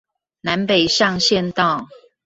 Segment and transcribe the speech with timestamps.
[0.41, 1.87] 南北向縣道